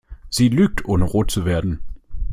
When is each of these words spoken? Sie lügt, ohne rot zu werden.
Sie 0.31 0.49
lügt, 0.49 0.83
ohne 0.85 1.03
rot 1.03 1.29
zu 1.29 1.45
werden. 1.45 1.79